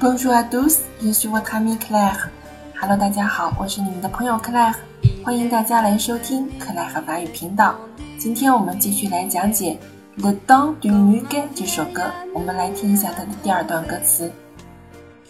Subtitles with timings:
[0.00, 2.30] Bonjour à tous, je suis votre ami Claire.
[2.80, 4.74] Hello，大家好，我是你们的朋友 Claire，
[5.22, 7.74] 欢迎大家来收听克莱和法语频道。
[8.18, 9.78] 今天我们继续来讲解
[10.22, 14.32] 《Le Temps du Muguet》这首歌，我们来听一下它的第二段歌词。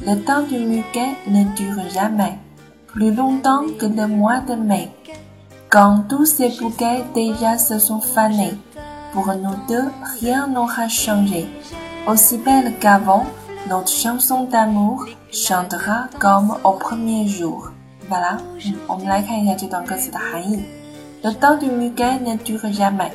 [0.01, 2.39] Le temps du muguet ne dure jamais
[2.93, 4.91] plus longtemps que le mois de mai.
[5.69, 8.55] Quand tous ces bouquets déjà se sont fanés,
[9.13, 9.91] pour nous deux
[10.21, 11.47] rien n'aura changé.
[12.07, 13.27] Aussi belle qu'avant,
[13.69, 17.71] notre chanson d'amour chantera comme au premier jour.
[18.09, 20.63] Voilà，嗯，我们来看一下这段歌词的含义。
[21.23, 23.11] Le temps du muguet ne dure jamais.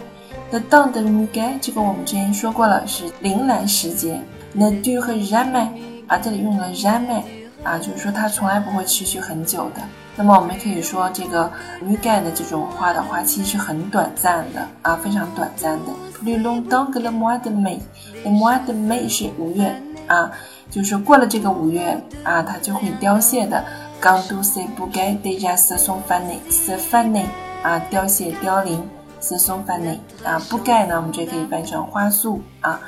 [0.51, 4.21] Le temps du muguet，这个我们之前说过了，是铃兰时节。
[4.55, 5.67] Ne dure jamais。
[6.07, 7.21] 啊，这里用了 jamais
[7.65, 9.81] 啊，就是说它从来不会持续很久的。
[10.15, 11.51] 那么我们可以说，这个
[11.83, 15.91] muguet 的这种花的花期是很短暂的啊，非常短暂的。
[16.23, 20.31] Le longtemps que le mois de mai，le mois de mai 是五月啊
[20.69, 23.63] 就是过了这个五月啊它就会凋谢的。
[23.99, 27.25] 刚度 c 不该 dejas sifani sifani
[27.63, 28.87] 啊凋谢凋零
[29.19, 32.79] ssong funny 啊不该呢我们这可以翻成花素啊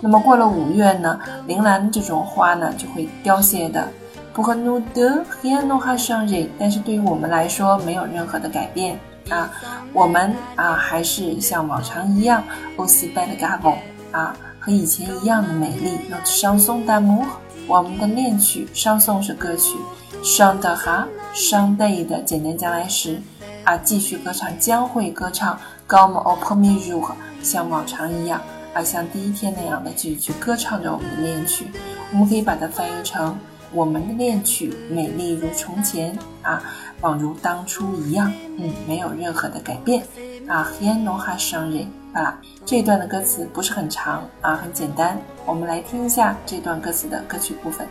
[0.00, 3.88] 那么过了五月呢铃兰这种花呢就会凋谢的。
[4.34, 8.98] 薄荷努德黑暗诺哈上瘾但是对于我们来说没有任何的改变。
[9.28, 9.50] 啊
[9.92, 12.42] 我们啊还是像往常一样
[12.76, 13.76] ossified gavo
[14.12, 14.36] 啊
[14.66, 15.92] 和以前一样的美丽。
[16.10, 17.24] Notre chanson d'amour，
[17.68, 19.76] 我们的恋曲，chanson 是歌曲
[20.24, 23.22] ，chantera，chante 的简单将来时
[23.62, 25.56] 啊，继续歌唱，将会歌唱。
[25.88, 27.12] Comme au premier jour，
[27.44, 28.40] 像往常一样
[28.74, 31.70] 啊，像第一天那样的继续去歌唱着我们的恋曲。
[32.10, 33.38] 我们可以把它翻译成
[33.72, 36.60] 我们的恋曲美丽如从前啊，
[37.00, 40.02] 仿如当初一样，嗯，没有任何的改变
[40.48, 40.68] 啊。
[40.80, 42.37] Rien n'a changé 啊。
[42.65, 45.19] 这段的歌词不是很长啊，很简单。
[45.45, 47.87] 我们来听一下这段歌词的歌曲部分。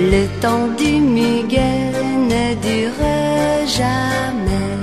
[0.00, 1.92] Le temps du muguet
[2.28, 4.78] ne dure jamais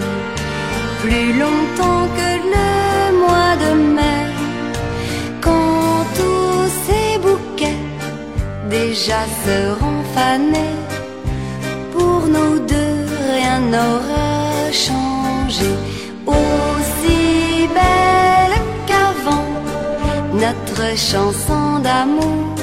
[1.01, 4.29] plus longtemps que le mois de mai.
[5.41, 7.79] Quand tous ces bouquets
[8.69, 10.75] déjà seront fanés,
[13.72, 15.70] n'aura changé.
[16.26, 18.56] Aussi belle
[18.88, 19.48] qu'avant,
[20.44, 22.54] notre chanson d'amour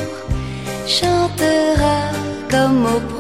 [0.88, 2.00] chantera
[2.50, 3.17] comme au.